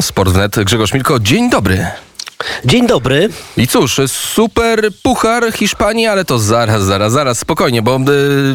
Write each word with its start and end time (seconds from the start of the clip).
Sport 0.00 0.30
wnet. 0.30 0.64
Grzegorz 0.64 0.92
Milko, 0.92 1.20
dzień 1.20 1.50
dobry. 1.50 1.86
Dzień 2.64 2.86
dobry. 2.86 3.28
I 3.56 3.68
cóż, 3.68 4.00
super 4.06 4.88
puchar 5.02 5.52
Hiszpanii, 5.52 6.06
ale 6.06 6.24
to 6.24 6.38
zaraz, 6.38 6.82
zaraz, 6.82 7.12
zaraz, 7.12 7.38
spokojnie, 7.38 7.82
bo 7.82 7.96
y, 7.96 8.00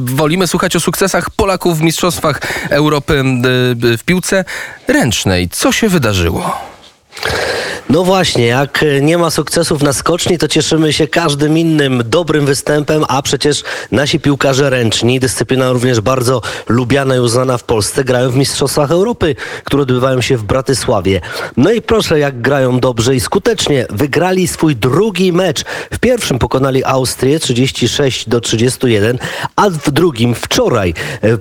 wolimy 0.02 0.48
słuchać 0.48 0.76
o 0.76 0.80
sukcesach 0.80 1.30
Polaków 1.30 1.80
w 1.80 1.82
Mistrzostwach 1.82 2.42
Europy 2.70 3.24
y, 3.94 3.98
w 3.98 4.04
piłce 4.04 4.46
ręcznej. 4.88 5.50
Co 5.50 5.72
się 5.72 5.90
wydarzyło? 5.90 6.58
No 7.90 8.04
właśnie, 8.04 8.46
jak 8.46 8.86
nie 9.02 9.18
ma 9.18 9.30
sukcesów 9.30 9.84
na 9.84 9.94
skoczni, 9.94 10.38
to 10.38 10.48
cieszymy 10.48 10.94
się 10.94 11.08
każdym 11.08 11.58
innym 11.58 12.04
dobrym 12.06 12.46
występem, 12.46 13.04
a 13.08 13.22
przecież 13.22 13.64
nasi 13.92 14.20
piłkarze 14.20 14.70
ręczni, 14.70 15.20
dyscyplina 15.20 15.72
również 15.72 16.02
bardzo 16.02 16.42
lubiana 16.70 17.16
i 17.16 17.20
uznana 17.20 17.58
w 17.58 17.64
Polsce, 17.64 18.04
grają 18.04 18.30
w 18.30 18.36
Mistrzostwach 18.36 18.92
Europy, 18.92 19.36
które 19.64 19.84
odbywają 19.84 20.22
się 20.22 20.38
w 20.38 20.44
Bratysławie. 20.44 21.22
No 21.58 21.72
i 21.72 21.82
proszę, 21.82 22.20
jak 22.20 22.42
grają 22.42 22.80
dobrze 22.80 23.16
i 23.16 23.20
skutecznie. 23.20 23.86
Wygrali 23.90 24.48
swój 24.48 24.76
drugi 24.76 25.34
mecz. 25.34 25.64
W 25.92 26.00
pierwszym 26.00 26.40
pokonali 26.40 26.84
Austrię 26.84 27.40
36 27.40 28.30
do 28.30 28.42
31, 28.42 29.18
a 29.56 29.70
w 29.70 29.92
drugim 29.92 30.36
wczoraj 30.36 30.94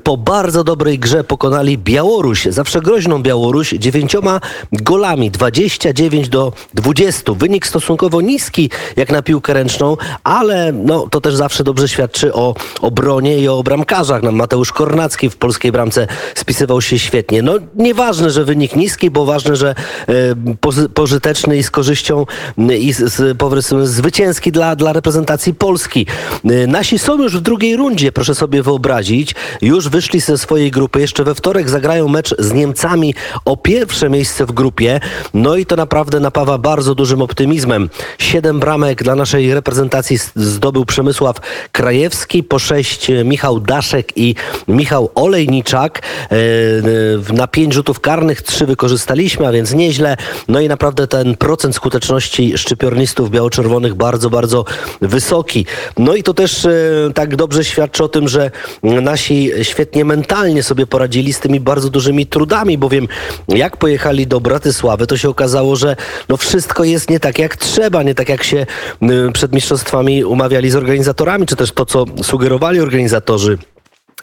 po 0.02 0.16
bardzo 0.16 0.64
dobrej 0.64 0.98
grze 0.98 1.24
pokonali 1.24 1.78
Białoruś, 1.78 2.44
zawsze 2.44 2.80
groźną 2.80 3.22
Białoruś, 3.22 3.70
dziewięcioma 3.70 4.40
golami, 4.72 5.30
29 5.30 6.28
do 6.34 6.52
20. 6.74 7.32
Wynik 7.32 7.66
stosunkowo 7.66 8.20
niski 8.20 8.70
jak 8.96 9.10
na 9.10 9.22
piłkę 9.22 9.52
ręczną, 9.52 9.96
ale 10.24 10.72
no, 10.72 11.06
to 11.10 11.20
też 11.20 11.34
zawsze 11.34 11.64
dobrze 11.64 11.88
świadczy 11.88 12.34
o 12.34 12.54
obronie 12.80 13.38
i 13.38 13.48
o 13.48 13.62
bramkarzach. 13.62 14.22
Mateusz 14.22 14.72
Kornacki 14.72 15.30
w 15.30 15.36
polskiej 15.36 15.72
bramce 15.72 16.06
spisywał 16.34 16.82
się 16.82 16.98
świetnie. 16.98 17.42
No 17.42 17.52
nieważne, 17.74 18.30
że 18.30 18.44
wynik 18.44 18.76
niski, 18.76 19.10
bo 19.10 19.24
ważne, 19.24 19.56
że 19.56 19.74
e, 20.08 20.14
pożyteczny 20.94 21.56
i 21.56 21.62
z 21.62 21.70
korzyścią 21.70 22.26
i 22.78 22.92
z, 22.92 22.98
z, 22.98 23.88
zwycięski 23.88 24.52
dla, 24.52 24.76
dla 24.76 24.92
reprezentacji 24.92 25.54
Polski. 25.54 26.06
E, 26.44 26.66
nasi 26.66 26.98
są 26.98 27.22
już 27.22 27.38
w 27.38 27.40
drugiej 27.40 27.76
rundzie, 27.76 28.12
proszę 28.12 28.34
sobie 28.34 28.62
wyobrazić. 28.62 29.34
Już 29.62 29.88
wyszli 29.88 30.20
ze 30.20 30.38
swojej 30.38 30.70
grupy. 30.70 31.00
Jeszcze 31.00 31.24
we 31.24 31.34
wtorek 31.34 31.70
zagrają 31.70 32.08
mecz 32.08 32.34
z 32.38 32.52
Niemcami 32.52 33.14
o 33.44 33.56
pierwsze 33.56 34.10
miejsce 34.10 34.46
w 34.46 34.52
grupie. 34.52 35.00
No 35.34 35.56
i 35.56 35.66
to 35.66 35.76
naprawdę 35.76 36.23
napawa 36.24 36.58
bardzo 36.58 36.94
dużym 36.94 37.22
optymizmem. 37.22 37.90
Siedem 38.18 38.60
bramek 38.60 39.02
dla 39.02 39.14
naszej 39.14 39.54
reprezentacji 39.54 40.18
zdobył 40.36 40.84
Przemysław 40.84 41.36
Krajewski, 41.72 42.42
po 42.42 42.58
sześć 42.58 43.10
Michał 43.24 43.60
Daszek 43.60 44.12
i 44.16 44.34
Michał 44.68 45.10
Olejniczak. 45.14 46.02
E, 47.30 47.32
na 47.32 47.46
pięć 47.46 47.74
rzutów 47.74 48.00
karnych 48.00 48.42
trzy 48.42 48.66
wykorzystaliśmy, 48.66 49.46
a 49.46 49.52
więc 49.52 49.72
nieźle. 49.72 50.16
No 50.48 50.60
i 50.60 50.68
naprawdę 50.68 51.06
ten 51.06 51.36
procent 51.36 51.74
skuteczności 51.74 52.58
szczypiornistów 52.58 53.30
biało-czerwonych 53.30 53.94
bardzo, 53.94 54.30
bardzo 54.30 54.64
wysoki. 55.00 55.66
No 55.98 56.14
i 56.14 56.22
to 56.22 56.34
też 56.34 56.64
e, 56.64 56.70
tak 57.14 57.36
dobrze 57.36 57.64
świadczy 57.64 58.04
o 58.04 58.08
tym, 58.08 58.28
że 58.28 58.50
nasi 58.82 59.50
świetnie 59.62 60.04
mentalnie 60.04 60.62
sobie 60.62 60.86
poradzili 60.86 61.32
z 61.32 61.40
tymi 61.40 61.60
bardzo 61.60 61.90
dużymi 61.90 62.26
trudami, 62.26 62.78
bowiem 62.78 63.08
jak 63.48 63.76
pojechali 63.76 64.26
do 64.26 64.40
Bratysławy, 64.40 65.06
to 65.06 65.16
się 65.16 65.28
okazało, 65.28 65.76
że 65.76 65.96
no 66.28 66.36
wszystko 66.36 66.84
jest 66.84 67.10
nie 67.10 67.20
tak 67.20 67.38
jak 67.38 67.56
trzeba, 67.56 68.02
nie 68.02 68.14
tak 68.14 68.28
jak 68.28 68.44
się 68.44 68.66
y, 69.02 69.32
przed 69.32 69.52
mistrzostwami 69.52 70.24
umawiali 70.24 70.70
z 70.70 70.76
organizatorami, 70.76 71.46
czy 71.46 71.56
też 71.56 71.72
to, 71.72 71.86
co 71.86 72.04
sugerowali 72.22 72.80
organizatorzy. 72.80 73.58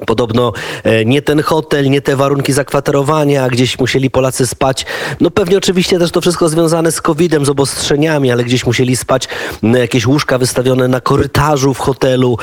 Podobno 0.06 0.54
e, 0.84 1.06
nie 1.06 1.22
ten 1.22 1.42
hotel, 1.42 1.90
nie 1.90 2.02
te 2.02 2.16
warunki 2.16 2.54
zakwaterowania, 2.54 3.50
gdzieś 3.50 3.80
musieli 3.80 4.10
Polacy 4.10 4.48
spać. 4.48 4.86
No 5.20 5.32
pewnie 5.32 5.58
oczywiście 5.58 6.00
też 6.00 6.12
to 6.12 6.22
wszystko 6.22 6.50
związane 6.50 6.92
z 6.92 7.02
COVID-em, 7.02 7.46
z 7.46 7.50
obostrzeniami, 7.50 8.32
ale 8.32 8.44
gdzieś 8.44 8.66
musieli 8.66 8.96
spać 8.96 9.28
jakieś 9.64 10.08
łóżka 10.08 10.38
wystawione 10.38 10.88
na 10.88 11.02
korytarzu 11.02 11.74
w 11.74 11.80
hotelu. 11.80 12.38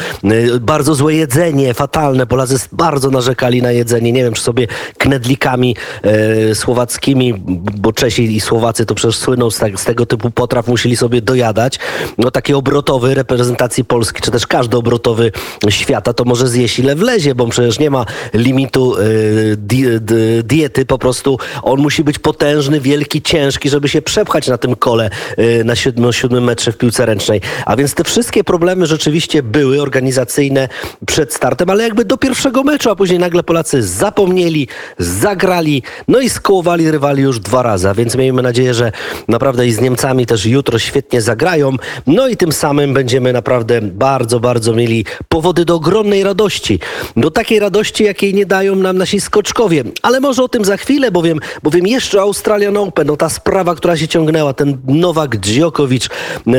Bardzo 0.61 0.95
złe 0.95 1.15
jedzenie, 1.15 1.75
fatalne. 1.75 2.27
Polacy 2.27 2.57
bardzo 2.73 3.11
narzekali 3.11 3.63
na 3.63 3.73
jedzenie. 3.73 4.13
Nie 4.13 4.23
wiem, 4.23 4.33
czy 4.33 4.43
sobie 4.43 4.67
knedlikami 4.99 5.77
e, 6.03 6.55
słowackimi, 6.55 7.35
bo 7.79 7.93
Czesi 7.93 8.37
i 8.37 8.41
Słowacy 8.41 8.87
to 8.87 8.95
przecież 8.95 9.17
słyną 9.17 9.51
z, 9.51 9.59
tak, 9.59 9.81
z 9.81 9.85
tego 9.85 10.07
typu 10.07 10.31
potraw, 10.31 10.69
musieli 10.69 10.97
sobie 10.97 11.23
dojadać. 11.23 11.79
No 12.19 12.31
taki 12.31 12.55
obrotowy 12.55 13.15
reprezentacji 13.15 13.85
Polski, 13.85 14.21
czy 14.21 14.31
też 14.31 14.47
każdy 14.47 14.77
obrotowy 14.77 15.33
świata, 15.69 16.13
to 16.13 16.25
może 16.25 16.49
zjeść 16.49 16.79
ile 16.79 16.97
wlezie, 16.97 17.35
bo 17.39 17.47
przecież 17.47 17.79
nie 17.79 17.91
ma 17.91 18.07
limitu 18.35 18.97
y, 18.97 19.57
di, 19.57 19.85
di, 20.01 20.15
diety, 20.45 20.87
po 20.87 20.99
prostu 20.99 21.39
on 21.63 21.81
musi 21.81 22.05
być 22.05 22.19
potężny, 22.19 22.81
wielki, 22.81 23.23
ciężki, 23.23 23.69
żeby 23.69 23.89
się 23.89 24.03
przepchać 24.03 24.49
na 24.49 24.59
tym 24.59 24.77
kole 24.77 25.11
y, 25.39 25.65
na 25.65 25.77
siódmym, 25.77 26.13
siódmym 26.13 26.45
metrze 26.45 26.73
w 26.73 26.79
piłce 26.79 27.07
ręcznej. 27.07 27.41
A 27.67 27.77
więc 27.77 27.95
te 27.95 28.05
wszystkie 28.05 28.45
problemy 28.45 28.87
rzeczywiście 28.87 29.43
były 29.43 29.83
organizacyjne 29.83 30.69
przed 31.07 31.35
startem, 31.35 31.71
ale 31.71 31.85
jakby 31.85 32.05
do 32.05 32.17
pierwszego 32.17 32.63
meczu, 32.63 32.91
a 32.91 32.97
później 32.97 33.19
nagle 33.19 33.43
Polacy 33.43 33.83
zapomnieli, 33.83 34.69
zagrali, 34.99 35.83
no 36.09 36.21
i 36.21 36.31
skołowali 36.31 36.91
rywali 36.91 37.23
już 37.23 37.41
dwa 37.41 37.63
razy. 37.63 37.89
A 37.89 37.95
więc 37.95 38.17
miejmy 38.17 38.43
nadzieję, 38.43 38.75
że 38.75 38.93
naprawdę 39.29 39.67
i 39.67 39.73
z 39.73 39.81
Niemcami 39.81 40.27
też 40.27 40.47
jutro 40.47 40.79
świetnie 40.79 41.21
zagrają. 41.23 41.77
No 42.07 42.29
i 42.29 42.37
tym 42.37 42.53
samym 42.53 42.95
będziemy 42.95 43.33
naprawdę 43.33 43.83
bardzo, 43.83 44.41
bardzo 44.41 44.75
mieli 44.75 45.05
powody 45.29 45.65
do 45.65 45.75
ogromnej 45.75 46.25
radości. 46.25 46.81
Do 47.17 47.28
takiej 47.31 47.59
radości, 47.59 48.05
jakiej 48.05 48.35
nie 48.35 48.47
dają 48.47 48.77
nam 48.77 48.99
nasi 48.99 49.21
skoczkowie. 49.21 49.85
Ale 50.03 50.21
może 50.21 50.43
o 50.43 50.49
tym 50.49 50.65
za 50.65 50.77
chwilę, 50.77 51.11
bowiem, 51.11 51.41
bowiem 51.63 51.87
jeszcze 51.87 52.21
Australian 52.21 52.77
Open, 52.77 53.07
no 53.07 53.17
ta 53.17 53.29
sprawa, 53.29 53.75
która 53.75 53.97
się 53.97 54.09
ciągnęła, 54.09 54.53
ten 54.53 54.79
Nowak 54.87 55.37
Djokovic, 55.37 56.09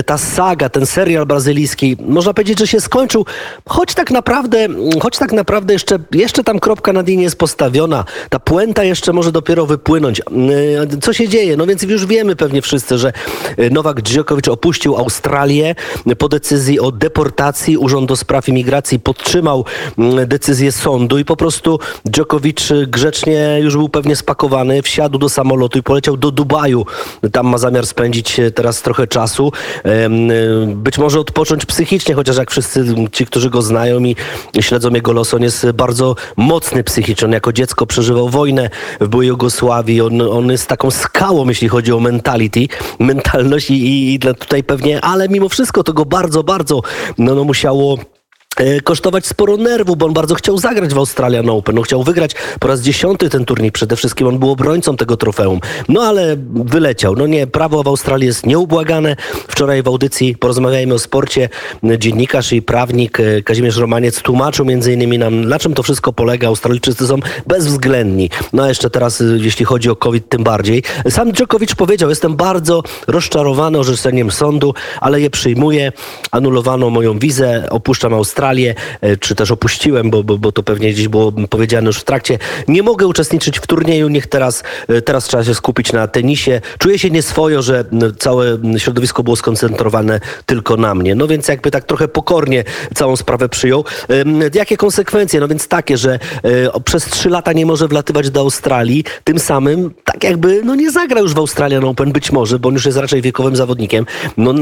ta 0.06 0.18
saga, 0.18 0.70
ten 0.70 0.86
serial 0.86 1.26
brazylijski, 1.26 1.98
można 2.00 2.34
powiedzieć, 2.34 2.60
że 2.60 2.68
się 2.68 2.82
skończył, 2.82 3.26
choć 3.66 3.94
tak 3.94 4.12
naprawdę, 4.12 4.68
choć 5.02 5.18
tak 5.18 5.32
naprawdę 5.32 5.74
jeszcze, 5.74 6.00
jeszcze 6.12 6.44
tam 6.44 6.60
kropka 6.60 6.94
na 6.94 7.02
nie 7.02 7.24
jest 7.24 7.36
postawiona, 7.36 8.06
ta 8.30 8.40
puenta 8.40 8.84
jeszcze 8.84 9.14
może 9.14 9.32
dopiero 9.32 9.66
wypłynąć. 9.66 10.22
Co 11.02 11.14
się 11.14 11.28
dzieje? 11.28 11.58
No 11.58 11.66
więc 11.66 11.84
już 11.84 12.06
wiemy 12.06 12.36
pewnie 12.36 12.62
wszyscy, 12.62 12.98
że 12.98 13.14
Nowak 13.72 14.02
Djokovic 14.02 14.48
opuścił 14.48 14.98
Australię 14.98 15.76
po 16.18 16.30
decyzji 16.30 16.80
o 16.80 16.92
deportacji. 16.92 17.78
Urząd 17.78 18.08
do 18.08 18.16
Spraw 18.16 18.50
Imigracji 18.50 19.00
podtrzymał 19.00 19.66
decyzję 20.28 20.59
sądu 20.72 21.18
i 21.18 21.26
po 21.26 21.36
prostu 21.36 21.80
Djokovic 22.06 22.70
grzecznie 22.88 23.60
już 23.62 23.78
był 23.78 23.90
pewnie 23.90 24.16
spakowany, 24.16 24.82
wsiadł 24.82 25.18
do 25.18 25.30
samolotu 25.30 25.80
i 25.80 25.84
poleciał 25.84 26.18
do 26.18 26.32
Dubaju. 26.32 26.86
Tam 27.32 27.48
ma 27.48 27.58
zamiar 27.58 27.88
spędzić 27.88 28.42
teraz 28.56 28.82
trochę 28.82 29.08
czasu. 29.08 29.52
Być 30.68 30.98
może 30.98 31.20
odpocząć 31.20 31.66
psychicznie, 31.66 32.16
chociaż 32.16 32.38
jak 32.38 32.52
wszyscy 32.52 32.86
ci, 33.12 33.26
którzy 33.26 33.50
go 33.50 33.62
znają 33.62 34.04
i 34.04 34.16
śledzą 34.60 34.90
jego 34.90 35.14
los, 35.14 35.34
on 35.34 35.42
jest 35.42 35.72
bardzo 35.72 36.16
mocny 36.38 36.84
psychicznie. 36.84 37.26
On 37.26 37.32
jako 37.32 37.54
dziecko 37.54 37.86
przeżywał 37.86 38.30
wojnę 38.30 38.70
w 39.02 39.08
byłej 39.08 39.28
Jugosławii. 39.28 40.02
On, 40.02 40.22
on 40.22 40.52
jest 40.52 40.68
taką 40.68 40.92
skałą, 40.92 41.50
jeśli 41.50 41.68
chodzi 41.68 41.94
o 41.94 42.00
mentality, 42.00 42.68
mentalność 43.00 43.70
i, 43.70 44.14
i 44.14 44.20
tutaj 44.20 44.64
pewnie, 44.64 45.02
ale 45.02 45.30
mimo 45.30 45.50
wszystko 45.50 45.84
to 45.84 45.94
go 45.94 46.06
bardzo, 46.06 46.44
bardzo 46.44 46.82
no, 47.18 47.36
no 47.36 47.44
musiało 47.44 47.98
kosztować 48.84 49.26
sporo 49.28 49.58
nerwu, 49.58 49.96
bo 49.96 50.06
on 50.06 50.14
bardzo 50.14 50.36
chciał 50.36 50.58
zagrać 50.58 50.94
w 50.94 50.98
Australian 50.98 51.50
Open. 51.50 51.76
No, 51.76 51.82
chciał 51.82 52.04
wygrać 52.04 52.36
po 52.60 52.68
raz 52.68 52.82
dziesiąty 52.82 53.30
ten 53.30 53.46
turniej. 53.46 53.72
Przede 53.72 53.96
wszystkim 53.96 54.28
on 54.28 54.40
był 54.40 54.52
obrońcą 54.52 54.98
tego 54.98 55.18
trofeum. 55.18 55.60
No 55.90 56.02
ale 56.02 56.38
wyleciał. 56.54 57.16
No 57.16 57.28
nie, 57.28 57.48
prawo 57.48 57.84
w 57.84 57.88
Australii 57.88 58.28
jest 58.28 58.46
nieubłagane. 58.46 59.16
Wczoraj 59.48 59.84
w 59.84 59.88
audycji 59.88 60.36
porozmawiajmy 60.36 60.94
o 60.94 61.00
sporcie. 61.00 61.50
Dziennikarz 61.98 62.54
i 62.54 62.62
prawnik 62.62 63.20
e, 63.20 63.42
Kazimierz 63.42 63.78
Romaniec 63.78 64.22
tłumaczył 64.22 64.66
między 64.66 64.94
innymi 64.94 65.18
nam, 65.18 65.46
na 65.46 65.60
czym 65.60 65.74
to 65.74 65.84
wszystko 65.84 66.14
polega. 66.14 66.48
Australijczycy 66.48 67.08
są 67.08 67.20
bezwzględni. 67.48 68.30
No 68.54 68.64
a 68.64 68.68
jeszcze 68.68 68.90
teraz, 68.90 69.22
e, 69.22 69.24
jeśli 69.24 69.66
chodzi 69.66 69.90
o 69.90 69.96
COVID, 69.96 70.30
tym 70.30 70.44
bardziej. 70.44 70.84
Sam 71.10 71.32
Djokovic 71.32 71.76
powiedział, 71.76 72.10
jestem 72.10 72.36
bardzo 72.36 72.84
rozczarowany 73.08 73.80
orzeczeniem 73.80 74.32
sądu, 74.32 74.74
ale 75.02 75.22
je 75.22 75.30
przyjmuję. 75.30 75.92
Anulowano 76.32 76.90
moją 76.90 77.20
wizę, 77.20 77.68
opuszczam 77.70 78.14
Australię 78.14 78.49
Australię, 78.50 78.76
e, 79.02 79.18
czy 79.18 79.36
też 79.36 79.52
opuściłem, 79.52 80.10
bo, 80.10 80.24
bo, 80.24 80.38
bo 80.38 80.52
to 80.52 80.64
pewnie 80.64 80.94
gdzieś 80.94 81.08
było 81.08 81.32
powiedziane 81.50 81.88
już 81.88 81.98
w 81.98 82.04
trakcie. 82.04 82.40
Nie 82.68 82.84
mogę 82.84 83.08
uczestniczyć 83.08 83.60
w 83.60 83.68
turnieju, 83.68 84.10
niech 84.10 84.28
teraz, 84.28 84.64
e, 84.88 85.02
teraz 85.02 85.26
trzeba 85.26 85.44
się 85.44 85.56
skupić 85.56 85.94
na 85.94 86.08
tenisie. 86.08 86.62
Czuję 86.78 87.00
się 87.00 87.10
nieswojo, 87.10 87.62
że 87.62 87.86
całe 88.20 88.58
środowisko 88.78 89.24
było 89.24 89.36
skoncentrowane 89.36 90.20
tylko 90.46 90.78
na 90.78 90.96
mnie. 90.96 91.16
No 91.16 91.28
więc 91.28 91.48
jakby 91.48 91.72
tak 91.72 91.84
trochę 91.84 92.08
pokornie 92.08 92.64
całą 92.96 93.16
sprawę 93.16 93.50
przyjął. 93.50 93.86
Jakie 94.54 94.78
konsekwencje? 94.78 95.40
No 95.40 95.48
więc 95.48 95.68
takie, 95.68 95.98
że 95.98 96.20
e, 96.44 96.80
przez 96.86 97.06
trzy 97.06 97.30
lata 97.30 97.54
nie 97.54 97.66
może 97.66 97.88
wlatywać 97.88 98.30
do 98.30 98.40
Australii, 98.40 99.04
tym 99.24 99.40
samym 99.40 99.94
tak 100.04 100.24
jakby 100.24 100.62
no 100.64 100.76
nie 100.76 100.92
zagra 100.92 101.20
już 101.20 101.34
w 101.34 101.38
Australian 101.38 101.86
Open, 101.86 102.12
być 102.12 102.32
może, 102.32 102.60
bo 102.60 102.70
on 102.70 102.74
już 102.74 102.86
jest 102.86 102.98
raczej 102.98 103.22
wiekowym 103.22 103.56
zawodnikiem. 103.56 104.06
No 104.38 104.54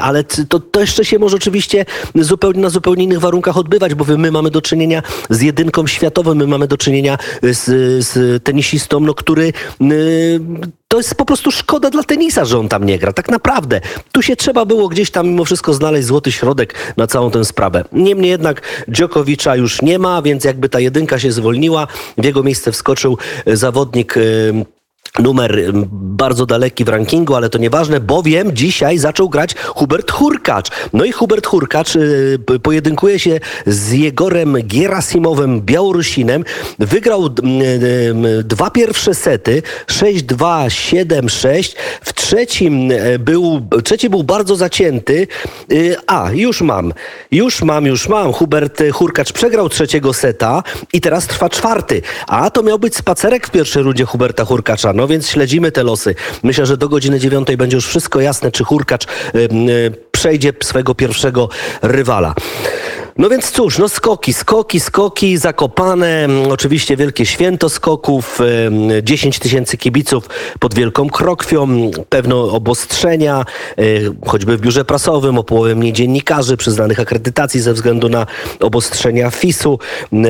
ale 0.00 0.24
to, 0.24 0.60
to 0.60 0.80
jeszcze 0.80 1.04
się 1.04 1.18
może 1.18 1.36
oczywiście 1.36 1.84
zupełnie 2.14 2.60
na 2.60 2.70
zupełnie 2.70 3.04
innych 3.04 3.19
warunkach 3.20 3.56
odbywać, 3.56 3.94
bo 3.94 4.04
my 4.18 4.30
mamy 4.30 4.50
do 4.50 4.62
czynienia 4.62 5.02
z 5.30 5.42
jedynką 5.42 5.86
światową, 5.86 6.34
my 6.34 6.46
mamy 6.46 6.66
do 6.66 6.76
czynienia 6.76 7.18
z, 7.42 7.64
z 8.04 8.42
tenisistą, 8.44 9.00
no, 9.00 9.14
który 9.14 9.52
y, 9.82 10.40
to 10.88 10.96
jest 10.96 11.14
po 11.14 11.24
prostu 11.24 11.50
szkoda 11.50 11.90
dla 11.90 12.02
tenisa, 12.02 12.44
że 12.44 12.58
on 12.58 12.68
tam 12.68 12.84
nie 12.84 12.98
gra. 12.98 13.12
Tak 13.12 13.28
naprawdę. 13.28 13.80
Tu 14.12 14.22
się 14.22 14.36
trzeba 14.36 14.64
było 14.64 14.88
gdzieś 14.88 15.10
tam 15.10 15.28
mimo 15.28 15.44
wszystko 15.44 15.74
znaleźć 15.74 16.06
złoty 16.06 16.32
środek 16.32 16.74
na 16.96 17.06
całą 17.06 17.30
tę 17.30 17.44
sprawę. 17.44 17.84
Niemniej 17.92 18.30
jednak 18.30 18.84
Djokovicza 18.88 19.56
już 19.56 19.82
nie 19.82 19.98
ma, 19.98 20.22
więc 20.22 20.44
jakby 20.44 20.68
ta 20.68 20.80
jedynka 20.80 21.18
się 21.18 21.32
zwolniła, 21.32 21.86
w 22.18 22.24
jego 22.24 22.42
miejsce 22.42 22.72
wskoczył 22.72 23.18
e, 23.46 23.56
zawodnik 23.56 24.16
y, 24.16 24.52
numer 25.18 25.60
bardzo 25.92 26.46
daleki 26.46 26.84
w 26.84 26.88
rankingu, 26.88 27.34
ale 27.34 27.48
to 27.50 27.58
nieważne, 27.58 28.00
bowiem 28.00 28.56
dzisiaj 28.56 28.98
zaczął 28.98 29.28
grać 29.28 29.54
Hubert 29.54 30.10
Hurkacz. 30.10 30.68
No 30.92 31.04
i 31.04 31.12
Hubert 31.12 31.46
Hurkacz 31.46 31.92
p- 32.46 32.58
pojedynkuje 32.58 33.18
się 33.18 33.40
z 33.66 33.92
Jegorem 33.92 34.56
Gerasimowem 34.64 35.60
Białorusinem. 35.60 36.44
Wygrał 36.78 37.26
y, 37.26 38.44
dwa 38.44 38.70
pierwsze 38.70 39.14
sety, 39.14 39.62
6-2, 39.86 40.66
7-6. 40.66 41.76
W 42.02 42.12
trzecim 42.12 42.90
y, 42.92 43.18
był, 43.18 43.60
trzeci 43.84 44.10
był 44.10 44.22
bardzo 44.24 44.56
zacięty. 44.56 45.26
A, 46.06 46.30
już 46.32 46.60
mam, 46.62 46.92
już 47.30 47.62
mam, 47.62 47.86
już 47.86 48.08
mam. 48.08 48.32
Hubert 48.32 48.82
Hurkacz 48.92 49.32
przegrał 49.32 49.68
trzeciego 49.68 50.12
seta 50.12 50.62
i 50.92 51.00
teraz 51.00 51.26
trwa 51.26 51.48
czwarty. 51.48 52.02
A 52.26 52.50
to 52.50 52.62
miał 52.62 52.78
być 52.78 52.96
spacerek 52.96 53.46
w 53.46 53.50
pierwszej 53.50 53.82
rundzie 53.82 54.04
Huberta 54.04 54.44
Hurkacza. 54.44 54.92
No 55.00 55.08
więc 55.08 55.28
śledzimy 55.28 55.72
te 55.72 55.82
losy. 55.82 56.14
Myślę, 56.42 56.66
że 56.66 56.76
do 56.76 56.88
godziny 56.88 57.20
dziewiątej 57.20 57.56
będzie 57.56 57.76
już 57.76 57.86
wszystko 57.86 58.20
jasne, 58.20 58.52
czy 58.52 58.64
Hurkacz 58.64 59.06
y, 59.34 59.48
przejdzie 60.12 60.52
swego 60.62 60.94
pierwszego 60.94 61.48
rywala. 61.82 62.34
No 63.18 63.28
więc 63.28 63.50
cóż, 63.50 63.78
no 63.78 63.88
skoki, 63.88 64.32
skoki, 64.32 64.80
skoki, 64.80 65.36
zakopane, 65.38 66.24
mm, 66.24 66.50
oczywiście 66.50 66.96
wielkie 66.96 67.26
święto 67.26 67.68
skoków, 67.68 68.40
em, 68.40 68.88
10 69.02 69.38
tysięcy 69.38 69.76
kibiców 69.76 70.28
pod 70.58 70.74
Wielką 70.74 71.08
Krokwią, 71.08 71.62
m, 71.62 71.90
pewno 72.08 72.52
obostrzenia, 72.52 73.44
e, 73.78 73.82
choćby 74.26 74.56
w 74.56 74.60
biurze 74.60 74.84
prasowym, 74.84 75.38
o 75.38 75.44
połowę 75.44 75.74
mniej 75.74 75.92
dziennikarzy 75.92 76.56
przyznanych 76.56 77.00
akredytacji 77.00 77.60
ze 77.60 77.72
względu 77.72 78.08
na 78.08 78.26
obostrzenia 78.60 79.30
FIS-u, 79.30 79.78
m, 80.12 80.24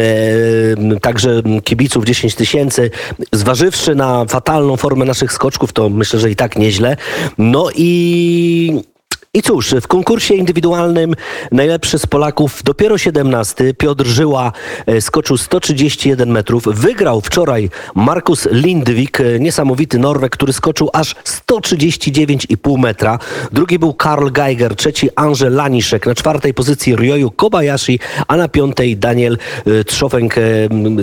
e, 0.97 1.01
także 1.01 1.31
m, 1.31 1.61
kibiców 1.61 2.05
10 2.05 2.35
tysięcy, 2.35 2.91
zważywszy 3.33 3.95
na 3.95 4.25
fatalną 4.25 4.77
formę 4.77 5.05
naszych 5.05 5.33
skoczków, 5.33 5.73
to 5.73 5.89
myślę, 5.89 6.21
że 6.21 6.31
i 6.31 6.37
tak 6.37 6.57
nieźle. 6.57 6.97
No 7.39 7.69
i 7.75 8.90
i 9.35 9.43
cóż, 9.43 9.75
w 9.81 9.87
konkursie 9.87 10.35
indywidualnym 10.35 11.15
najlepszy 11.53 11.99
z 11.99 12.07
Polaków, 12.07 12.63
dopiero 12.65 12.99
17, 12.99 13.75
Piotr 13.75 14.07
Żyła 14.07 14.53
e, 14.87 15.01
skoczył 15.01 15.37
131 15.37 16.31
metrów. 16.31 16.65
Wygrał 16.67 17.21
wczoraj 17.21 17.71
Markus 17.95 18.49
Lindwik, 18.51 19.21
e, 19.21 19.41
niesamowity 19.41 19.99
Norweg, 19.99 20.33
który 20.33 20.53
skoczył 20.53 20.91
aż 20.93 21.15
139,5 21.15 22.79
metra. 22.79 23.19
Drugi 23.53 23.79
był 23.79 23.95
Karl 23.95 24.31
Geiger, 24.31 24.77
trzeci 24.77 25.09
Angel 25.17 25.55
Laniszek, 25.55 26.07
na 26.07 26.15
czwartej 26.15 26.55
pozycji 26.55 26.97
Ryoyu 26.97 27.31
Kobayashi, 27.31 27.99
a 28.29 28.37
na 28.37 28.49
piątej 28.49 28.97
Daniel 28.97 29.39
e, 29.67 29.85
Trzofenk, 29.85 30.35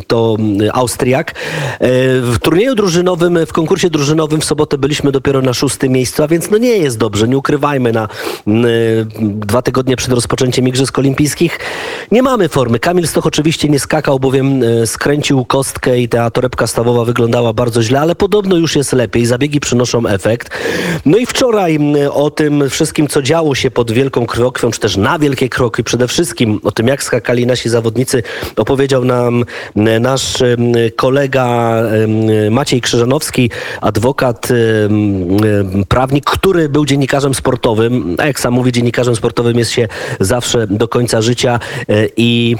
to 0.07 0.37
Austriak. 0.73 1.35
W 2.21 2.35
turnieju 2.41 2.75
drużynowym, 2.75 3.39
w 3.45 3.53
konkursie 3.53 3.89
drużynowym 3.89 4.41
w 4.41 4.45
sobotę 4.45 4.77
byliśmy 4.77 5.11
dopiero 5.11 5.41
na 5.41 5.53
szóstym 5.53 5.91
miejscu, 5.91 6.23
a 6.23 6.27
więc 6.27 6.49
no 6.49 6.57
nie 6.57 6.77
jest 6.77 6.97
dobrze, 6.97 7.27
nie 7.27 7.37
ukrywajmy 7.37 7.91
na 7.91 8.07
dwa 9.21 9.61
tygodnie 9.61 9.95
przed 9.95 10.13
rozpoczęciem 10.13 10.67
Igrzysk 10.67 10.99
Olimpijskich. 10.99 11.59
Nie 12.11 12.23
mamy 12.23 12.49
formy. 12.49 12.79
Kamil 12.79 13.07
Stoch 13.07 13.25
oczywiście 13.25 13.69
nie 13.69 13.79
skakał, 13.79 14.19
bowiem 14.19 14.63
e, 14.63 14.87
skręcił 14.87 15.45
kostkę 15.45 15.99
i 15.99 16.09
ta 16.09 16.31
torebka 16.31 16.67
stawowa 16.67 17.05
wyglądała 17.05 17.53
bardzo 17.53 17.83
źle, 17.83 17.99
ale 17.99 18.15
podobno 18.15 18.55
już 18.55 18.75
jest 18.75 18.93
lepiej. 18.93 19.25
Zabiegi 19.25 19.59
przynoszą 19.59 20.07
efekt. 20.07 20.49
No 21.05 21.17
i 21.17 21.25
wczoraj 21.25 21.79
o 22.11 22.29
tym 22.29 22.69
wszystkim, 22.69 23.07
co 23.07 23.21
działo 23.21 23.55
się 23.55 23.71
pod 23.71 23.91
Wielką 23.91 24.25
Krokwią, 24.25 24.71
czy 24.71 24.79
też 24.79 24.97
na 24.97 25.19
Wielkie 25.19 25.49
Kroki, 25.49 25.83
przede 25.83 26.07
wszystkim 26.07 26.59
o 26.63 26.71
tym, 26.71 26.87
jak 26.87 27.03
skakali 27.03 27.45
nasi 27.45 27.69
zawodnicy, 27.69 28.23
opowiedział 28.55 29.05
nam 29.05 29.45
nasz 29.99 30.43
kolega 30.95 31.77
Maciej 32.51 32.81
Krzyżanowski, 32.81 33.49
adwokat, 33.81 34.47
prawnik, 35.87 36.25
który 36.25 36.69
był 36.69 36.85
dziennikarzem 36.85 37.33
sportowym. 37.33 38.06
Jak 38.25 38.39
sam 38.39 38.53
mówi, 38.53 38.71
dziennikarzem 38.71 39.15
sportowym 39.15 39.57
jest 39.57 39.71
się 39.71 39.87
zawsze 40.19 40.67
do 40.67 40.87
końca 40.87 41.21
życia 41.21 41.59
e, 41.89 42.07
i 42.17 42.55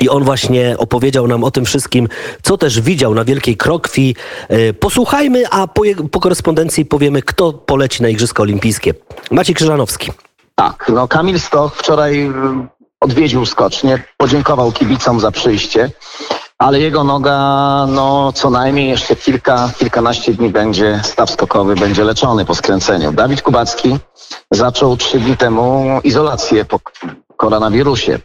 i 0.00 0.08
on 0.08 0.24
właśnie 0.24 0.74
opowiedział 0.78 1.28
nam 1.28 1.44
o 1.44 1.50
tym 1.50 1.64
wszystkim, 1.64 2.08
co 2.42 2.58
też 2.58 2.80
widział 2.80 3.14
na 3.14 3.24
Wielkiej 3.24 3.56
Krokwi. 3.56 4.16
E, 4.48 4.72
Posłuchajmy, 4.72 5.48
a 5.50 5.66
po, 5.66 5.82
po 6.10 6.20
korespondencji 6.20 6.84
powiemy, 6.84 7.22
kto 7.22 7.52
poleci 7.52 8.02
na 8.02 8.08
Igrzyska 8.08 8.42
Olimpijskie. 8.42 8.94
Maciej 9.30 9.54
Krzyżanowski. 9.54 10.10
Tak, 10.54 10.90
no 10.94 11.08
Kamil 11.08 11.40
Stoch 11.40 11.76
wczoraj 11.76 12.26
y, 12.26 12.32
odwiedził 13.00 13.46
skocznie, 13.46 14.02
podziękował 14.16 14.72
kibicom 14.72 15.20
za 15.20 15.30
przyjście, 15.30 15.90
ale 16.58 16.80
jego 16.80 17.04
noga, 17.04 17.38
no 17.88 18.32
co 18.32 18.50
najmniej 18.50 18.88
jeszcze 18.88 19.16
kilka, 19.16 19.70
kilkanaście 19.78 20.34
dni 20.34 20.50
będzie, 20.50 21.00
staw 21.04 21.30
skokowy 21.30 21.74
będzie 21.74 22.04
leczony 22.04 22.44
po 22.44 22.54
skręceniu. 22.54 23.12
Dawid 23.12 23.42
Kubacki 23.42 23.98
zaczął 24.50 24.96
trzy 24.96 25.18
dni 25.18 25.36
temu 25.36 25.84
izolację 26.04 26.64
po 26.64 26.80
koronawirusie, 27.36 28.18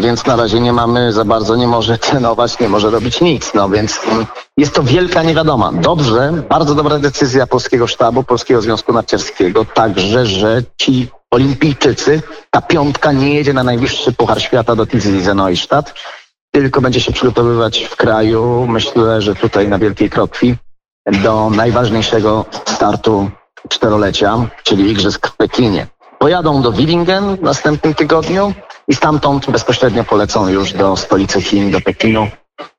więc 0.00 0.26
na 0.26 0.36
razie 0.36 0.60
nie 0.60 0.72
mamy 0.72 1.12
za 1.12 1.24
bardzo, 1.24 1.56
nie 1.56 1.66
może 1.66 1.98
trenować, 1.98 2.58
nie 2.58 2.68
może 2.68 2.90
robić 2.90 3.20
nic, 3.20 3.54
no 3.54 3.68
więc 3.68 4.00
mm, 4.12 4.26
jest 4.56 4.74
to 4.74 4.82
wielka 4.82 5.22
niewiadoma. 5.22 5.72
Dobrze, 5.72 6.32
bardzo 6.48 6.74
dobra 6.74 6.98
decyzja 6.98 7.46
polskiego 7.46 7.86
sztabu, 7.86 8.22
Polskiego 8.22 8.62
Związku 8.62 8.92
Narciarskiego, 8.92 9.64
także, 9.64 10.26
że 10.26 10.62
ci 10.76 11.08
olimpijczycy, 11.30 12.22
ta 12.50 12.62
piątka 12.62 13.12
nie 13.12 13.34
jedzie 13.34 13.52
na 13.52 13.62
najwyższy 13.62 14.12
Puchar 14.12 14.42
Świata 14.42 14.76
do 14.76 14.86
Tizi 14.86 15.10
Neustadt, 15.34 15.94
tylko 16.54 16.80
będzie 16.80 17.00
się 17.00 17.12
przygotowywać 17.12 17.84
w 17.84 17.96
kraju, 17.96 18.66
myślę, 18.68 19.22
że 19.22 19.34
tutaj 19.34 19.68
na 19.68 19.78
Wielkiej 19.78 20.10
Krokwi, 20.10 20.56
do 21.22 21.50
najważniejszego 21.50 22.44
startu 22.64 23.30
czterolecia, 23.68 24.46
czyli 24.62 24.90
Igrzysk 24.90 25.26
w 25.28 25.36
Pekinie. 25.36 25.86
Pojadą 26.18 26.62
do 26.62 26.72
Willingen 26.72 27.36
w 27.36 27.42
następnym 27.42 27.94
tygodniu 27.94 28.52
i 28.88 28.94
stamtąd 28.94 29.50
bezpośrednio 29.50 30.04
polecą 30.04 30.48
już 30.48 30.72
do 30.72 30.96
stolicy 30.96 31.42
Chin, 31.42 31.70
do 31.70 31.80
Pekinu, 31.80 32.28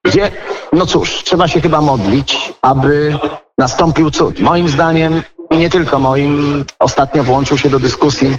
gdzie, 0.06 0.31
no 0.74 0.86
cóż, 0.86 1.24
trzeba 1.24 1.48
się 1.48 1.62
chyba 1.62 1.81
modlić, 1.81 2.54
aby 2.62 3.19
nastąpił 3.57 4.12
cud. 4.12 4.39
Moim 4.39 4.69
zdaniem, 4.69 5.24
i 5.51 5.57
nie 5.57 5.69
tylko 5.69 6.00
moim, 6.00 6.66
ostatnio 6.80 7.24
włączył 7.24 7.58
się 7.58 7.70
do 7.70 7.79
dyskusji 7.79 8.38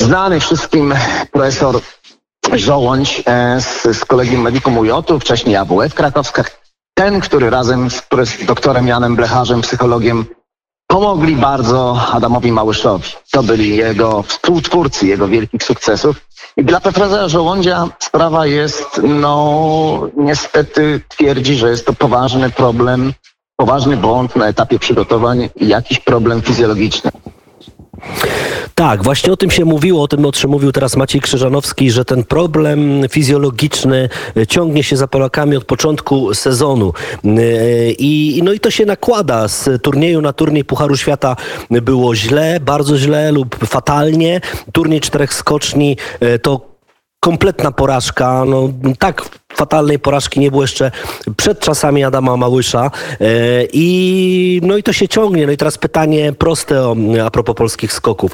znany 0.00 0.40
wszystkim 0.40 0.94
profesor 1.32 1.80
Żołądź 2.54 3.22
e, 3.26 3.60
z, 3.60 3.82
z 3.98 4.04
kolegium 4.04 4.42
Medicum 4.42 4.78
UJ, 4.78 4.90
wcześniej 5.20 5.56
AWF 5.56 5.94
Krakowska, 5.94 6.44
ten, 6.94 7.20
który 7.20 7.50
razem 7.50 7.90
z 7.90 8.02
prof- 8.02 8.44
doktorem 8.46 8.88
Janem 8.88 9.16
Blecharzem, 9.16 9.60
psychologiem, 9.60 10.26
pomogli 10.86 11.36
bardzo 11.36 12.00
Adamowi 12.12 12.52
Małyszowi. 12.52 13.08
To 13.32 13.42
byli 13.42 13.76
jego 13.76 14.22
współtwórcy, 14.22 15.06
jego 15.06 15.28
wielkich 15.28 15.62
sukcesów. 15.62 16.16
I 16.56 16.64
dla 16.64 16.80
profesora 16.80 17.28
Żołądzia 17.28 17.88
sprawa 17.98 18.46
jest, 18.46 19.00
no 19.04 20.08
niestety 20.16 21.00
twierdzi, 21.08 21.54
że 21.54 21.70
jest 21.70 21.86
to 21.86 21.92
poważny 21.92 22.50
problem, 22.50 23.12
poważny 23.56 23.96
błąd 23.96 24.36
na 24.36 24.46
etapie 24.46 24.78
przygotowań 24.78 25.48
i 25.56 25.68
jakiś 25.68 26.00
problem 26.00 26.42
fizjologiczny. 26.42 27.10
Tak, 28.80 29.04
właśnie 29.04 29.32
o 29.32 29.36
tym 29.36 29.50
się 29.50 29.64
mówiło, 29.64 30.02
o 30.02 30.08
tym 30.08 30.26
o 30.26 30.32
czym 30.32 30.50
mówił 30.50 30.72
teraz 30.72 30.96
Maciej 30.96 31.20
Krzyżanowski, 31.20 31.90
że 31.90 32.04
ten 32.04 32.24
problem 32.24 33.08
fizjologiczny 33.10 34.08
e, 34.36 34.46
ciągnie 34.46 34.82
się 34.82 34.96
za 34.96 35.08
Polakami 35.08 35.56
od 35.56 35.64
początku 35.64 36.34
sezonu. 36.34 36.92
E, 37.24 37.40
I, 37.90 38.40
no 38.44 38.52
i 38.52 38.60
to 38.60 38.70
się 38.70 38.86
nakłada. 38.86 39.48
Z 39.48 39.82
turnieju 39.82 40.20
na 40.20 40.32
turniej 40.32 40.64
Pucharu 40.64 40.96
Świata 40.96 41.36
było 41.70 42.14
źle, 42.14 42.60
bardzo 42.60 42.98
źle 42.98 43.32
lub 43.32 43.56
fatalnie. 43.66 44.40
Turniej 44.72 45.00
czterech 45.00 45.34
skoczni 45.34 45.96
e, 46.20 46.38
to 46.38 46.69
kompletna 47.20 47.72
porażka. 47.72 48.44
No, 48.44 48.68
tak 48.98 49.22
fatalnej 49.54 49.98
porażki 49.98 50.40
nie 50.40 50.50
było 50.50 50.62
jeszcze 50.62 50.90
przed 51.36 51.60
czasami 51.60 52.04
Adama 52.04 52.36
Małysza. 52.36 52.90
E, 53.20 53.30
I, 53.72 54.60
no 54.64 54.76
i 54.76 54.82
to 54.82 54.92
się 54.92 55.08
ciągnie. 55.08 55.46
No 55.46 55.52
i 55.52 55.56
teraz 55.56 55.78
pytanie 55.78 56.32
proste 56.32 56.82
o, 56.82 56.96
a 57.24 57.30
propos 57.30 57.56
polskich 57.56 57.92
skoków. 57.92 58.32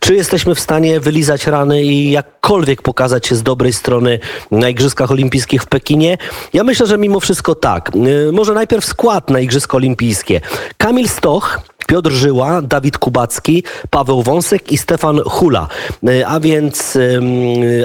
Czy 0.00 0.14
jesteśmy 0.14 0.54
w 0.54 0.60
stanie 0.60 1.00
wylizać 1.00 1.46
rany 1.46 1.82
i 1.82 2.10
jakkolwiek 2.10 2.82
pokazać 2.82 3.26
się 3.26 3.36
z 3.36 3.42
dobrej 3.42 3.72
strony 3.72 4.18
na 4.50 4.68
Igrzyskach 4.68 5.10
Olimpijskich 5.10 5.62
w 5.62 5.66
Pekinie? 5.66 6.18
Ja 6.52 6.64
myślę, 6.64 6.86
że 6.86 6.98
mimo 6.98 7.20
wszystko 7.20 7.54
tak. 7.54 7.90
E, 8.28 8.32
Może 8.32 8.54
najpierw 8.54 8.84
skład 8.84 9.30
na 9.30 9.40
Igrzyska 9.40 9.76
Olimpijskie. 9.76 10.40
Kamil 10.76 11.08
Stoch, 11.08 11.60
Piotr 11.86 12.10
Żyła, 12.10 12.62
Dawid 12.62 12.98
Kubacki, 12.98 13.62
Paweł 13.90 14.22
Wąsek 14.22 14.72
i 14.72 14.78
Stefan 14.78 15.20
Hula. 15.26 15.68
E, 16.08 16.26
A 16.26 16.40
więc, 16.40 16.98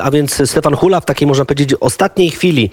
a 0.01 0.11
więc 0.11 0.49
Stefan 0.49 0.75
Hula 0.75 0.99
w 0.99 1.05
takiej, 1.05 1.27
można 1.27 1.45
powiedzieć, 1.45 1.77
ostatniej 1.79 2.31
chwili 2.31 2.69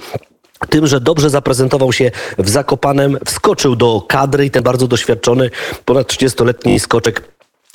tym, 0.70 0.86
że 0.86 1.00
dobrze 1.00 1.30
zaprezentował 1.30 1.92
się 1.92 2.10
w 2.38 2.48
Zakopanem, 2.48 3.18
wskoczył 3.24 3.76
do 3.76 4.02
kadry 4.08 4.46
i 4.46 4.50
ten 4.50 4.62
bardzo 4.62 4.86
doświadczony, 4.86 5.50
ponad 5.84 6.12
30-letni 6.12 6.80
skoczek 6.80 7.22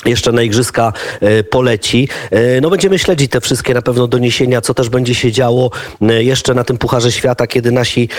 jeszcze 0.05 0.31
na 0.31 0.41
igrzyska 0.43 0.93
e, 1.21 1.43
poleci. 1.43 2.07
E, 2.31 2.61
No 2.61 2.69
będziemy 2.69 2.99
śledzić 2.99 3.31
te 3.31 3.41
wszystkie 3.41 3.73
na 3.73 3.81
pewno 3.81 4.07
doniesienia, 4.07 4.61
co 4.61 4.73
też 4.73 4.89
będzie 4.89 5.15
się 5.15 5.31
działo 5.31 5.71
e, 6.01 6.23
jeszcze 6.23 6.53
na 6.53 6.63
tym 6.63 6.77
Pucharze 6.77 7.11
Świata, 7.11 7.47
kiedy 7.47 7.71
nasi 7.71 8.09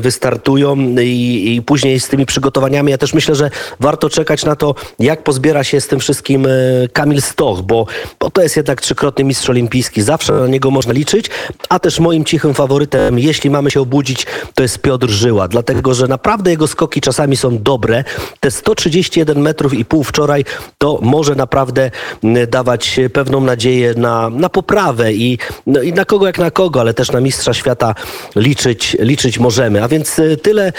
wystartują 0.00 0.76
i, 1.02 1.54
i 1.56 1.62
później 1.62 2.00
z 2.00 2.08
tymi 2.08 2.26
przygotowaniami. 2.26 2.90
Ja 2.90 2.98
też 2.98 3.14
myślę, 3.14 3.34
że 3.34 3.50
warto 3.80 4.10
czekać 4.10 4.44
na 4.44 4.56
to, 4.56 4.74
jak 4.98 5.22
pozbiera 5.22 5.64
się 5.64 5.80
z 5.80 5.86
tym 5.88 6.00
wszystkim 6.00 6.46
Kamil 6.92 7.22
Stoch, 7.22 7.62
bo, 7.62 7.86
bo 8.20 8.30
to 8.30 8.42
jest 8.42 8.56
jednak 8.56 8.80
trzykrotny 8.80 9.24
mistrz 9.24 9.50
olimpijski. 9.50 10.02
Zawsze 10.02 10.32
na 10.32 10.46
niego 10.46 10.70
można 10.70 10.92
liczyć, 10.92 11.30
a 11.68 11.78
też 11.78 12.00
moim 12.00 12.24
cichym 12.24 12.54
faworytem, 12.54 13.18
jeśli 13.18 13.50
mamy 13.50 13.70
się 13.70 13.80
obudzić, 13.80 14.26
to 14.54 14.62
jest 14.62 14.78
Piotr 14.78 15.08
Żyła, 15.08 15.48
dlatego, 15.48 15.94
że 15.94 16.08
naprawdę 16.08 16.50
jego 16.50 16.66
skoki 16.66 17.00
czasami 17.00 17.36
są 17.36 17.58
dobre. 17.58 18.04
Te 18.40 18.50
131 18.50 19.40
metrów 19.40 19.74
i 19.74 19.84
pół 19.84 20.04
wczoraj 20.04 20.44
to 20.78 20.98
może 21.02 21.17
naprawdę 21.36 21.90
mm, 22.24 22.50
dawać 22.50 23.00
pewną 23.12 23.40
nadzieję 23.40 23.94
na, 23.96 24.30
na 24.30 24.48
poprawę 24.48 25.12
i, 25.12 25.38
no, 25.66 25.82
i 25.82 25.92
na 25.92 26.04
kogo 26.04 26.26
jak 26.26 26.38
na 26.38 26.50
kogo, 26.50 26.80
ale 26.80 26.94
też 26.94 27.12
na 27.12 27.20
mistrza 27.20 27.54
świata 27.54 27.94
liczyć, 28.36 28.96
liczyć 29.00 29.38
możemy. 29.38 29.82
A 29.82 29.88
więc 29.88 30.18
y, 30.18 30.36
tyle 30.36 30.72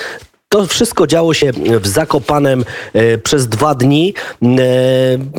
to 0.49 0.67
wszystko 0.67 1.07
działo 1.07 1.33
się 1.33 1.51
w 1.81 1.87
Zakopanem 1.87 2.65
e, 2.93 3.17
przez 3.17 3.47
dwa 3.47 3.75
dni. 3.75 4.13
E, 4.41 4.47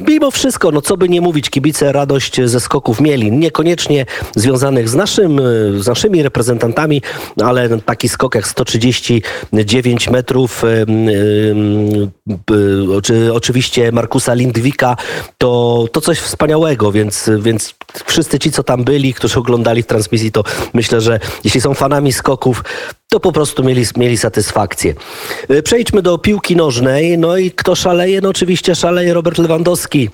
mimo 0.08 0.30
wszystko, 0.30 0.70
no 0.70 0.82
co 0.82 0.96
by 0.96 1.08
nie 1.08 1.20
mówić, 1.20 1.50
kibice 1.50 1.92
radość 1.92 2.40
ze 2.44 2.60
skoków 2.60 3.00
mieli. 3.00 3.32
Niekoniecznie 3.32 4.06
związanych 4.36 4.88
z, 4.88 4.94
naszym, 4.94 5.38
e, 5.38 5.42
z 5.82 5.86
naszymi 5.86 6.22
reprezentantami, 6.22 7.02
ale 7.42 7.80
taki 7.80 8.08
skok 8.08 8.34
jak 8.34 8.46
139 8.46 10.10
metrów, 10.10 10.62
oczy- 12.96 13.32
oczywiście 13.34 13.92
Markusa 13.92 14.34
Lindwika, 14.34 14.96
to, 15.38 15.84
to 15.92 16.00
coś 16.00 16.18
wspaniałego, 16.18 16.92
więc, 16.92 17.30
więc 17.38 17.74
wszyscy 18.06 18.38
ci, 18.38 18.52
co 18.52 18.62
tam 18.62 18.84
byli, 18.84 19.14
którzy 19.14 19.38
oglądali 19.38 19.82
w 19.82 19.86
transmisji, 19.86 20.32
to 20.32 20.44
myślę, 20.74 21.00
że 21.00 21.20
jeśli 21.44 21.60
są 21.60 21.74
fanami 21.74 22.12
skoków, 22.12 22.62
to 23.12 23.20
po 23.20 23.32
prostu 23.32 23.64
mieli, 23.64 23.84
mieli 23.96 24.18
satysfakcję. 24.18 24.94
E, 25.48 25.62
Przejdźmy 25.62 26.02
do 26.02 26.18
piłki 26.18 26.56
nożnej. 26.56 27.18
No 27.18 27.36
i 27.36 27.50
kto 27.50 27.74
szaleje? 27.74 28.20
No 28.20 28.28
oczywiście 28.28 28.74
szaleje 28.74 29.14
Robert 29.14 29.38
Lewandowski, 29.38 30.10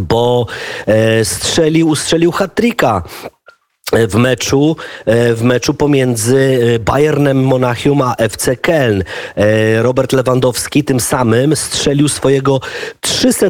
bo 0.00 0.46
e, 0.86 1.24
strzelił, 1.24 1.96
strzelił 1.96 2.32
hat-tricka 2.32 3.02
w 3.92 4.14
meczu, 4.14 4.76
e, 5.04 5.34
w 5.34 5.42
meczu 5.42 5.74
pomiędzy 5.74 6.60
e, 6.74 6.78
Bayernem 6.78 7.44
Monachium 7.44 8.02
a 8.02 8.14
FC 8.18 8.56
Köln. 8.56 9.02
E, 9.36 9.82
Robert 9.82 10.12
Lewandowski 10.12 10.84
tym 10.84 11.00
samym 11.00 11.56
strzelił 11.56 12.08
swojego 12.08 12.60
300 13.00 13.46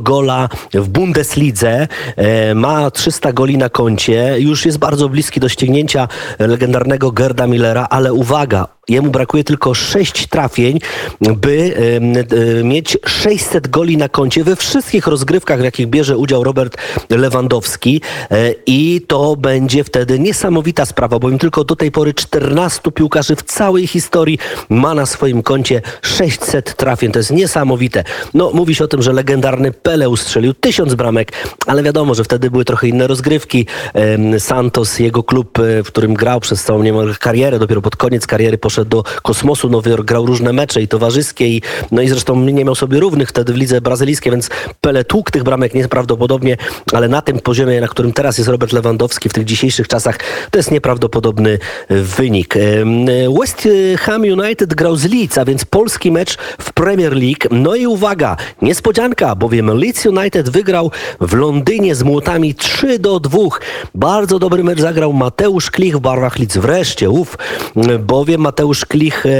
gola 0.00 0.48
w 0.74 0.88
Bundeslidze. 0.88 1.88
E, 2.16 2.54
Ma 2.54 2.90
300 2.90 3.32
goli 3.32 3.58
na 3.58 3.68
koncie. 3.68 4.34
Już 4.38 4.66
jest 4.66 4.78
bardzo 4.78 5.08
bliski 5.08 5.40
do 5.40 5.48
ściągnięcia 5.48 6.08
legendarnego 6.38 7.12
Gerda 7.12 7.46
Millera, 7.46 7.86
ale 7.90 8.12
uwaga, 8.12 8.66
Jemu 8.90 9.10
brakuje 9.10 9.44
tylko 9.44 9.74
6 9.74 10.26
trafień, 10.26 10.78
by 11.20 11.74
e, 12.60 12.64
mieć 12.64 12.98
600 13.06 13.68
goli 13.68 13.96
na 13.96 14.08
koncie 14.08 14.44
we 14.44 14.56
wszystkich 14.56 15.06
rozgrywkach, 15.06 15.60
w 15.60 15.64
jakich 15.64 15.86
bierze 15.86 16.18
udział 16.18 16.44
Robert 16.44 16.76
Lewandowski. 17.10 18.00
E, 18.30 18.54
I 18.66 19.00
to 19.06 19.36
będzie 19.36 19.79
wtedy 19.84 20.18
niesamowita 20.18 20.86
sprawa, 20.86 21.18
bowiem 21.18 21.38
tylko 21.38 21.64
do 21.64 21.76
tej 21.76 21.90
pory 21.90 22.14
14 22.14 22.92
piłkarzy 22.92 23.36
w 23.36 23.42
całej 23.42 23.86
historii 23.86 24.38
ma 24.68 24.94
na 24.94 25.06
swoim 25.06 25.42
koncie 25.42 25.82
600 26.02 26.76
trafień. 26.76 27.12
To 27.12 27.18
jest 27.18 27.30
niesamowite. 27.30 28.04
No, 28.34 28.50
mówi 28.54 28.74
się 28.74 28.84
o 28.84 28.88
tym, 28.88 29.02
że 29.02 29.12
legendarny 29.12 29.72
Pele 29.72 30.08
ustrzelił 30.08 30.54
1000 30.54 30.94
bramek, 30.94 31.32
ale 31.66 31.82
wiadomo, 31.82 32.14
że 32.14 32.24
wtedy 32.24 32.50
były 32.50 32.64
trochę 32.64 32.88
inne 32.88 33.06
rozgrywki. 33.06 33.66
Santos, 34.38 34.98
jego 34.98 35.22
klub, 35.22 35.58
e, 35.58 35.82
w 35.82 35.86
którym 35.86 36.14
grał 36.14 36.40
przez 36.40 36.64
całą 36.64 36.82
niemal 36.82 37.14
karierę, 37.20 37.58
dopiero 37.58 37.82
pod 37.82 37.96
koniec 37.96 38.26
kariery 38.26 38.58
poszedł 38.58 38.90
do 38.90 39.02
kosmosu, 39.22 39.68
Nowy 39.68 39.90
Jork 39.90 40.04
grał 40.04 40.26
różne 40.26 40.52
mecze 40.52 40.82
i 40.82 40.88
towarzyskie 40.88 41.48
i, 41.48 41.62
no 41.90 42.02
i 42.02 42.08
zresztą 42.08 42.40
nie 42.40 42.64
miał 42.64 42.74
sobie 42.74 43.00
równych 43.00 43.28
wtedy 43.28 43.52
w 43.52 43.56
lidze 43.56 43.80
brazylijskiej, 43.80 44.32
więc 44.32 44.50
Pele 44.80 45.04
tłukł 45.04 45.30
tych 45.30 45.42
bramek 45.42 45.74
nieprawdopodobnie, 45.74 46.56
ale 46.92 47.08
na 47.08 47.22
tym 47.22 47.38
poziomie, 47.38 47.80
na 47.80 47.88
którym 47.88 48.12
teraz 48.12 48.38
jest 48.38 48.50
Robert 48.50 48.72
Lewandowski 48.72 49.28
w 49.28 49.32
tych 49.32 49.44
dzisiejszych 49.44 49.69
czasach, 49.76 50.18
to 50.50 50.58
jest 50.58 50.70
nieprawdopodobny 50.70 51.58
e, 51.88 51.94
wynik. 51.94 52.56
Em, 52.56 53.06
West 53.40 53.68
Ham 53.98 54.22
United 54.22 54.74
grał 54.74 54.96
z 54.96 55.04
Leeds, 55.04 55.38
a 55.38 55.44
więc 55.44 55.64
polski 55.64 56.10
mecz 56.12 56.36
w 56.58 56.72
Premier 56.72 57.12
League. 57.12 57.48
No 57.50 57.74
i 57.74 57.86
uwaga, 57.86 58.36
niespodzianka, 58.62 59.34
bowiem 59.34 59.66
Leeds 59.66 60.06
United 60.06 60.48
wygrał 60.48 60.90
w 61.20 61.34
Londynie 61.34 61.94
z 61.94 62.02
młotami 62.02 62.54
3 62.54 62.98
do 62.98 63.20
2. 63.20 63.38
Bardzo 63.94 64.38
dobry 64.38 64.64
mecz 64.64 64.80
zagrał 64.80 65.12
Mateusz 65.12 65.70
Klich 65.70 65.96
w 65.96 66.00
barwach 66.00 66.38
Leeds. 66.38 66.56
Wreszcie, 66.56 67.10
ów, 67.10 67.38
bowiem 68.00 68.40
Mateusz 68.40 68.84
Klich 68.84 69.26
e, 69.26 69.30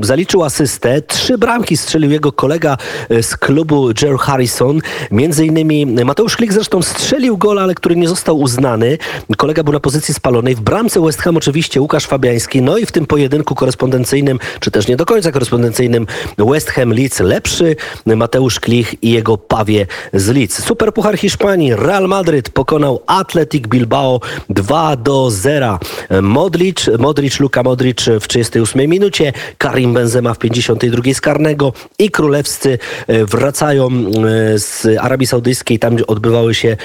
zaliczył 0.00 0.44
asystę. 0.44 1.02
Trzy 1.02 1.38
bramki 1.38 1.76
strzelił 1.76 2.10
jego 2.10 2.32
kolega 2.32 2.76
e, 3.08 3.22
z 3.22 3.36
klubu 3.36 3.88
Joe 4.02 4.18
Harrison. 4.18 4.80
Między 5.10 5.46
innymi 5.46 5.86
Mateusz 5.86 6.36
Klich 6.36 6.52
zresztą 6.52 6.82
strzelił 6.82 7.38
gol, 7.38 7.58
ale 7.58 7.74
który 7.74 7.96
nie 7.96 8.08
został 8.08 8.40
uznany. 8.40 8.98
Kolega 9.36 9.49
był 9.54 9.72
na 9.72 9.80
pozycji 9.80 10.14
spalonej. 10.14 10.54
W 10.54 10.60
bramce 10.60 11.00
West 11.00 11.22
Ham 11.22 11.36
oczywiście 11.36 11.80
Łukasz 11.80 12.06
Fabiański. 12.06 12.62
No 12.62 12.78
i 12.78 12.86
w 12.86 12.92
tym 12.92 13.06
pojedynku 13.06 13.54
korespondencyjnym, 13.54 14.38
czy 14.60 14.70
też 14.70 14.88
nie 14.88 14.96
do 14.96 15.06
końca 15.06 15.32
korespondencyjnym 15.32 16.06
West 16.38 16.70
Ham 16.70 16.92
Leeds 16.92 17.20
lepszy. 17.20 17.76
Mateusz 18.06 18.60
Klich 18.60 19.02
i 19.02 19.10
jego 19.10 19.38
pawie 19.38 19.86
z 20.12 20.28
Leeds. 20.28 20.64
Super 20.64 20.94
Puchar 20.94 21.18
Hiszpanii. 21.18 21.74
Real 21.74 22.08
Madryt 22.08 22.50
pokonał 22.50 23.02
Athletic 23.06 23.66
Bilbao 23.66 24.20
2 24.50 24.96
do 24.96 25.30
0. 25.30 25.78
Modric, 26.22 26.90
Modric, 26.98 27.40
Luka 27.40 27.62
Modric 27.62 28.04
w 28.20 28.28
38 28.28 28.90
minucie, 28.90 29.32
Karim 29.58 29.94
Benzema 29.94 30.34
w 30.34 30.38
52 30.38 31.14
z 31.14 31.20
karnego 31.20 31.72
i 31.98 32.10
królewscy 32.10 32.78
e, 33.06 33.24
wracają 33.24 33.88
e, 33.88 34.58
z 34.58 34.86
Arabii 35.00 35.26
Saudyjskiej. 35.26 35.78
Tam 35.78 35.96
odbywały 36.06 36.54
się 36.54 36.76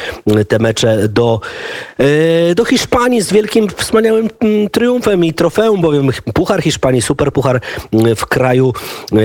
te 0.47 0.59
mecze 0.59 1.07
do, 1.07 1.39
e, 1.97 2.54
do 2.55 2.65
Hiszpanii 2.65 3.21
z 3.21 3.31
wielkim, 3.31 3.67
wspaniałym 3.75 4.29
mm, 4.39 4.69
triumfem 4.69 5.25
i 5.25 5.33
trofeum, 5.33 5.81
bowiem 5.81 6.09
Puchar 6.33 6.61
Hiszpanii, 6.61 7.01
Super 7.01 7.31
Puchar 7.31 7.61
mm, 7.93 8.15
w 8.15 8.25
kraju 8.25 8.73
e, 9.13 9.17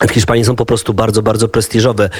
w 0.00 0.10
Hiszpanii 0.10 0.44
są 0.44 0.56
po 0.56 0.66
prostu 0.66 0.94
bardzo, 0.94 1.22
bardzo 1.22 1.48
prestiżowe. 1.48 2.10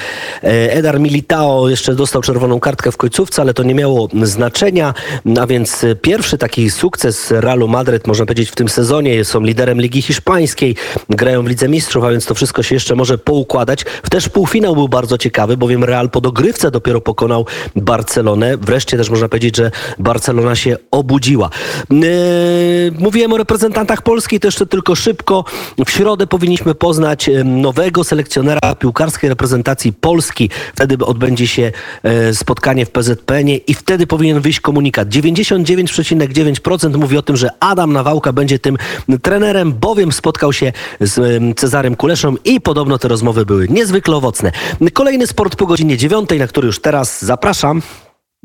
E, 0.43 0.73
Edar 0.73 0.99
Militao 0.99 1.69
jeszcze 1.69 1.95
dostał 1.95 2.21
czerwoną 2.21 2.59
kartkę 2.59 2.91
w 2.91 2.97
końcówce, 2.97 3.41
ale 3.41 3.53
to 3.53 3.63
nie 3.63 3.75
miało 3.75 4.09
znaczenia, 4.23 4.93
a 5.41 5.47
więc 5.47 5.85
pierwszy 6.01 6.37
taki 6.37 6.71
sukces 6.71 7.31
Realu 7.31 7.67
Madryt, 7.67 8.07
można 8.07 8.25
powiedzieć, 8.25 8.49
w 8.49 8.55
tym 8.55 8.69
sezonie. 8.69 9.25
Są 9.25 9.41
liderem 9.41 9.81
Ligi 9.81 10.01
Hiszpańskiej, 10.01 10.75
grają 11.09 11.43
w 11.43 11.47
Lidze 11.47 11.69
Mistrzów, 11.69 12.03
a 12.03 12.11
więc 12.11 12.25
to 12.25 12.35
wszystko 12.35 12.63
się 12.63 12.75
jeszcze 12.75 12.95
może 12.95 13.17
poukładać. 13.17 13.85
Też 14.11 14.29
półfinał 14.29 14.75
był 14.75 14.89
bardzo 14.89 15.17
ciekawy, 15.17 15.57
bowiem 15.57 15.83
Real 15.83 16.09
po 16.09 16.21
dogrywce 16.21 16.71
dopiero 16.71 17.01
pokonał 17.01 17.45
Barcelonę. 17.75 18.57
Wreszcie 18.57 18.97
też 18.97 19.09
można 19.09 19.29
powiedzieć, 19.29 19.57
że 19.57 19.71
Barcelona 19.99 20.55
się 20.55 20.77
obudziła. 20.91 21.49
E, 21.91 21.95
Mówiłem 22.99 23.33
o 23.33 23.37
reprezentantach 23.37 24.01
Polski, 24.01 24.39
to 24.39 24.47
jeszcze 24.47 24.65
tylko 24.65 24.95
szybko. 24.95 25.43
W 25.85 25.91
środę 25.91 26.27
powinniśmy 26.27 26.75
poznać 26.75 27.29
nowego 27.65 28.03
selekcjonera 28.03 28.75
piłkarskiej 28.75 29.29
reprezentacji 29.29 29.93
Polski. 29.93 30.49
Wtedy 30.75 31.05
odbędzie 31.05 31.47
się 31.47 31.71
e, 32.03 32.33
spotkanie 32.33 32.85
w 32.85 32.91
PZPN-ie 32.91 33.57
i 33.57 33.73
wtedy 33.73 34.07
powinien 34.07 34.39
wyjść 34.39 34.59
komunikat. 34.59 35.09
99,9% 35.09 36.97
mówi 36.97 37.17
o 37.17 37.21
tym, 37.21 37.37
że 37.37 37.49
Adam 37.59 37.93
Nawałka 37.93 38.33
będzie 38.33 38.59
tym 38.59 38.77
trenerem, 39.21 39.73
bowiem 39.73 40.11
spotkał 40.11 40.53
się 40.53 40.71
z 41.01 41.17
em, 41.17 41.55
Cezarem 41.55 41.95
Kuleszą 41.95 42.35
i 42.45 42.61
podobno 42.61 42.97
te 42.97 43.07
rozmowy 43.07 43.45
były 43.45 43.67
niezwykle 43.69 44.15
owocne. 44.15 44.51
Kolejny 44.93 45.27
sport 45.27 45.55
po 45.55 45.65
godzinie 45.65 45.97
9, 45.97 46.29
na 46.39 46.47
który 46.47 46.67
już 46.67 46.79
teraz 46.79 47.25
zapraszam. 47.25 47.81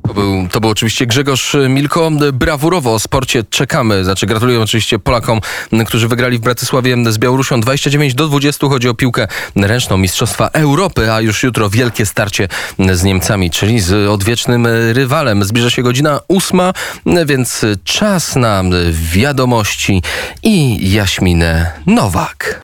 To 0.08 0.14
był, 0.14 0.48
to 0.52 0.60
był 0.60 0.70
oczywiście 0.70 1.06
Grzegorz 1.06 1.56
Milko. 1.68 2.10
Brawurowo 2.32 2.94
o 2.94 2.98
sporcie 2.98 3.44
czekamy. 3.44 4.04
Znaczy 4.04 4.26
gratuluję 4.26 4.60
oczywiście 4.60 4.98
Polakom, 4.98 5.40
którzy 5.86 6.08
wygrali 6.08 6.38
w 6.38 6.40
Bratysławie 6.40 6.96
z 7.12 7.18
Białorusią 7.18 7.60
29 7.60 8.14
do 8.14 8.28
20. 8.28 8.68
Chodzi 8.68 8.88
o 8.88 8.94
piłkę 8.94 9.28
ręczną 9.56 9.96
Mistrzostwa 9.96 10.48
Europy, 10.48 11.12
a 11.12 11.20
już 11.20 11.42
jutro 11.42 11.70
wielkie 11.70 12.06
starcie 12.06 12.48
z 12.92 13.02
Niemcami, 13.02 13.50
czyli 13.50 13.80
z 13.80 14.08
odwiecznym 14.08 14.66
rywalem. 14.92 15.44
Zbliża 15.44 15.70
się 15.70 15.82
godzina 15.82 16.20
ósma, 16.28 16.72
więc 17.26 17.66
czas 17.84 18.36
na 18.36 18.62
wiadomości 18.92 20.02
i 20.42 20.90
Jaśminę 20.92 21.72
Nowak. 21.86 22.58